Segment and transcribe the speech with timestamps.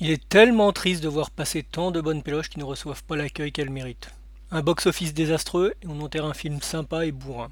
[0.00, 3.16] Il est tellement triste de voir passer tant de bonnes péloches qui ne reçoivent pas
[3.16, 4.10] l'accueil qu'elles méritent.
[4.52, 7.50] Un box-office désastreux et on enterre un film sympa et bourrin.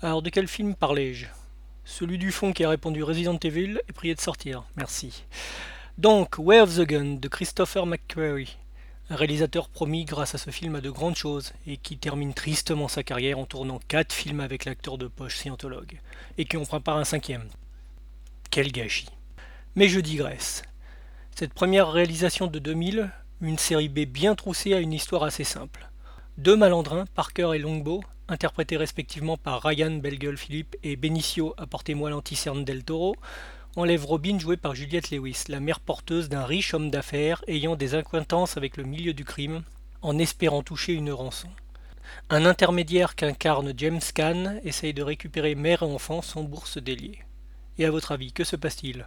[0.00, 1.26] Alors de quel film parlais-je
[1.84, 4.64] Celui du fond qui a répondu Resident Evil et prié de sortir.
[4.76, 5.24] Merci.
[5.98, 8.56] Donc, of the Gun de Christopher McQuarrie.
[9.10, 12.88] Un réalisateur promis grâce à ce film à de grandes choses et qui termine tristement
[12.88, 16.00] sa carrière en tournant quatre films avec l'acteur de poche scientologue
[16.38, 17.48] et qui en prépare un cinquième.
[18.50, 19.10] Quel gâchis.
[19.74, 20.62] Mais je digresse.
[21.38, 23.10] Cette première réalisation de 2000,
[23.42, 25.90] une série B bien troussée à une histoire assez simple.
[26.38, 32.64] Deux malandrins, Parker et Longbow, interprétés respectivement par Ryan Belgueule Philippe et Benicio Apportez-moi l'anticerne
[32.64, 33.16] del Toro,
[33.76, 37.94] enlève Robin jouée par Juliette Lewis, la mère porteuse d'un riche homme d'affaires ayant des
[37.94, 39.62] acquaintances avec le milieu du crime,
[40.00, 41.50] en espérant toucher une rançon.
[42.30, 47.18] Un intermédiaire qu'incarne James Caan essaye de récupérer mère et enfant sans bourse déliée.
[47.76, 49.06] Et à votre avis, que se passe-t-il?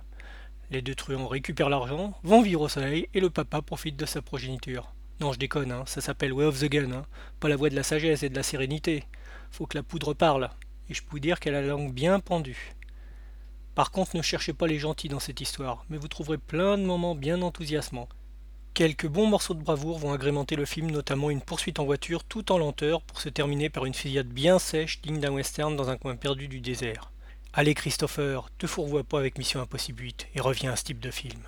[0.71, 4.21] Les deux truands récupèrent l'argent, vont vivre au soleil et le papa profite de sa
[4.21, 4.93] progéniture.
[5.19, 7.05] Non, je déconne, hein, ça s'appelle Way of the Gun, hein,
[7.39, 9.03] pas la voix de la sagesse et de la sérénité.
[9.49, 10.51] Faut que la poudre parle,
[10.87, 12.75] et je peux dire qu'elle a la langue bien pendue.
[13.73, 16.83] Par contre, ne cherchez pas les gentils dans cette histoire, mais vous trouverez plein de
[16.83, 18.09] moments bien enthousiasmants.
[18.75, 22.51] Quelques bons morceaux de bravoure vont agrémenter le film, notamment une poursuite en voiture tout
[22.51, 25.97] en lenteur pour se terminer par une fusillade bien sèche digne d'un western dans un
[25.97, 27.11] coin perdu du désert.
[27.51, 31.09] Allez Christopher, te fourvoie pas avec Mission Impossible 8 et reviens à ce type de
[31.09, 31.41] film.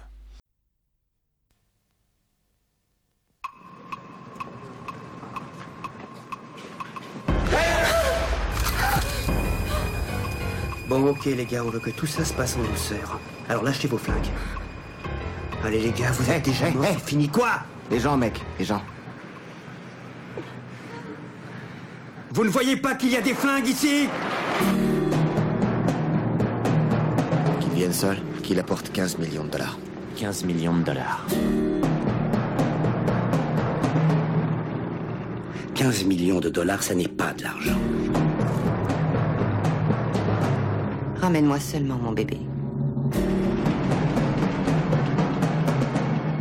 [10.87, 13.19] Bon, ok, les gars, on veut que tout ça se passe en douceur.
[13.47, 14.27] Alors lâchez vos flingues.
[15.63, 16.99] Allez, les gars, vous êtes déjà morts.
[17.05, 17.61] Fini quoi?
[17.89, 18.81] Les gens, mec, les gens.
[22.31, 24.09] Vous ne voyez pas qu'il y a des flingues ici?
[27.91, 29.77] Seuls, qu'il apporte 15 millions de dollars.
[30.15, 31.25] 15 millions de dollars.
[35.75, 37.77] 15 millions de dollars, ça n'est pas de l'argent.
[41.19, 42.39] Ramène-moi seulement mon bébé.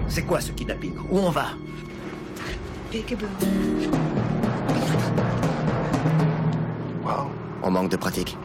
[0.09, 0.95] C'est quoi ce kidnapping?
[1.11, 1.47] Où on va?
[7.63, 8.37] On manque de pratique.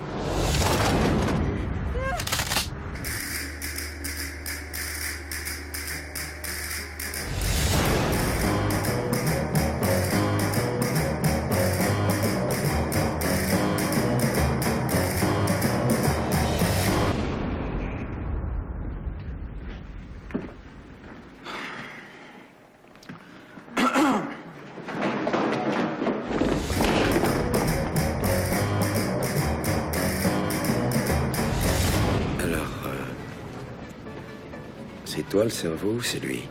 [35.15, 36.41] C'est toi le cerveau ou c'est lui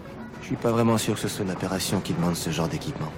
[0.40, 3.12] Je suis pas vraiment sûr que ce soit l'opération qui demande ce genre d'équipement.